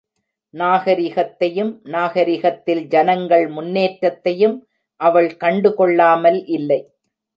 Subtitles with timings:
[0.53, 4.57] நாகரிகத்தையும், நாகரிகத்தில் ஜனங்கள் முன்னேற்றத்தையும்
[5.01, 6.81] அவள் கண்டுகொள்ளாமல் இல்லை.